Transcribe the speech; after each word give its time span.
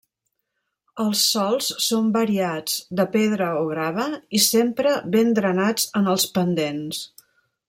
Els 1.03 1.19
sòls 1.33 1.67
són 1.89 2.07
variats, 2.15 2.79
de 3.01 3.07
pedra 3.17 3.51
o 3.61 3.63
grava, 3.75 4.09
i 4.41 4.45
sempre 4.47 4.95
ben 5.17 5.33
drenats 5.43 5.91
en 6.03 6.15
els 6.17 6.31
pendents. 6.41 7.09